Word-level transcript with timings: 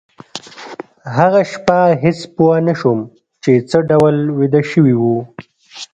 هغه 1.17 1.41
شپه 1.51 1.79
هېڅ 2.03 2.19
پوه 2.35 2.55
نشوم 2.67 2.99
چې 3.43 3.51
څه 3.69 3.77
ډول 3.89 4.15
ویده 4.37 4.61
شوي 4.71 4.95
وو 5.01 5.17